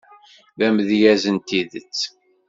D 0.57 0.59
amedyaz 0.67 1.23
n 1.35 1.37
tidet. 1.47 1.99